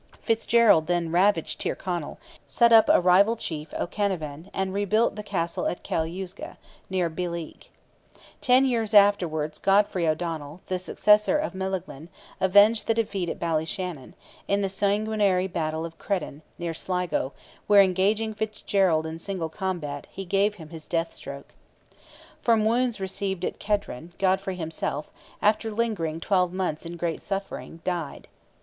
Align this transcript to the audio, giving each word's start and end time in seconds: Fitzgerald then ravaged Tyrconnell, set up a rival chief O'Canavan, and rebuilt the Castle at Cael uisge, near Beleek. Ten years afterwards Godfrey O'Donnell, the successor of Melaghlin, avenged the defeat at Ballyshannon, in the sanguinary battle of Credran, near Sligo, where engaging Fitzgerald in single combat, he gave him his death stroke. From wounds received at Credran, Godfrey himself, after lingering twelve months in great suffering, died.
Fitzgerald 0.19 0.87
then 0.87 1.11
ravaged 1.11 1.61
Tyrconnell, 1.61 2.17
set 2.47 2.73
up 2.73 2.89
a 2.89 2.99
rival 2.99 3.35
chief 3.35 3.71
O'Canavan, 3.75 4.49
and 4.51 4.73
rebuilt 4.73 5.15
the 5.15 5.21
Castle 5.21 5.67
at 5.67 5.83
Cael 5.83 6.05
uisge, 6.05 6.57
near 6.89 7.07
Beleek. 7.07 7.71
Ten 8.41 8.65
years 8.65 8.95
afterwards 8.95 9.59
Godfrey 9.59 10.07
O'Donnell, 10.07 10.59
the 10.65 10.79
successor 10.79 11.37
of 11.37 11.53
Melaghlin, 11.53 12.07
avenged 12.39 12.87
the 12.87 12.95
defeat 12.95 13.29
at 13.29 13.39
Ballyshannon, 13.39 14.15
in 14.47 14.61
the 14.61 14.69
sanguinary 14.69 15.45
battle 15.45 15.85
of 15.85 15.99
Credran, 15.99 16.41
near 16.57 16.73
Sligo, 16.73 17.33
where 17.67 17.83
engaging 17.83 18.33
Fitzgerald 18.33 19.05
in 19.05 19.19
single 19.19 19.49
combat, 19.49 20.07
he 20.09 20.25
gave 20.25 20.55
him 20.55 20.69
his 20.69 20.87
death 20.87 21.13
stroke. 21.13 21.53
From 22.41 22.65
wounds 22.65 22.99
received 22.99 23.45
at 23.45 23.59
Credran, 23.59 24.13
Godfrey 24.17 24.55
himself, 24.55 25.11
after 25.43 25.69
lingering 25.69 26.19
twelve 26.19 26.51
months 26.53 26.87
in 26.87 26.97
great 26.97 27.21
suffering, 27.21 27.81
died. 27.83 28.27